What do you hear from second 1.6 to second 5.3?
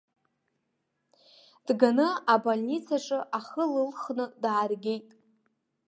Дганы абольницаҿы ахы лылхны дааргеит.